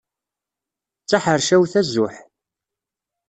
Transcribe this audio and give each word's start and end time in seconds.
D 1.03 1.07
taḥercawt 1.09 1.73
azuḥ. 1.81 2.15